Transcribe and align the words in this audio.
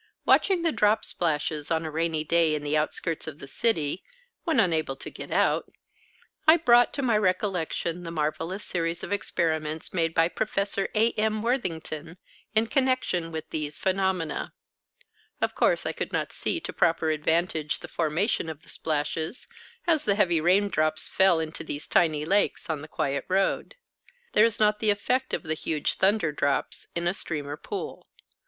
Watching 0.25 0.63
the 0.63 0.71
drop 0.71 1.05
splashes 1.05 1.69
on 1.69 1.85
a 1.85 1.91
rainy 1.91 2.23
day 2.23 2.55
in 2.55 2.63
the 2.63 2.75
outskirts 2.75 3.27
of 3.27 3.37
the 3.37 3.45
city, 3.47 4.03
when 4.45 4.59
unable 4.59 4.95
to 4.95 5.11
get 5.11 5.29
out, 5.29 5.71
I 6.47 6.57
brought 6.57 6.91
to 6.93 7.03
my 7.03 7.15
recollection 7.19 8.01
the 8.01 8.09
marvellous 8.09 8.65
series 8.65 9.03
of 9.03 9.11
experiments 9.11 9.93
made 9.93 10.15
by 10.15 10.27
Professor 10.27 10.89
A. 10.95 11.11
M. 11.19 11.43
Worthington 11.43 12.17
in 12.55 12.65
connection 12.65 13.31
with 13.31 13.47
these 13.51 13.77
phenomena. 13.77 14.55
Of 15.39 15.53
course, 15.53 15.85
I 15.85 15.91
could 15.91 16.11
not 16.11 16.31
see 16.31 16.59
to 16.61 16.73
proper 16.73 17.11
advantage 17.11 17.77
the 17.77 17.87
formation 17.87 18.49
of 18.49 18.63
the 18.63 18.69
splashes, 18.69 19.45
as 19.85 20.05
the 20.05 20.15
heavy 20.15 20.41
raindrops 20.41 21.07
fell 21.07 21.39
into 21.39 21.63
these 21.63 21.85
tiny 21.85 22.25
lakes 22.25 22.71
on 22.71 22.81
the 22.81 22.87
quiet 22.87 23.25
road. 23.27 23.75
There 24.33 24.45
is 24.45 24.59
not 24.59 24.79
the 24.79 24.89
effect 24.89 25.31
of 25.31 25.43
the 25.43 25.53
huge 25.53 25.93
thunder 25.93 26.31
drops 26.31 26.87
in 26.95 27.05
a 27.05 27.13
stream 27.13 27.45
or 27.47 27.55
pool. 27.55 28.07